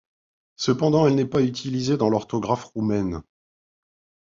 [0.55, 3.21] Cependant elle n’est pas utilisée dans l’orthographe roumaine.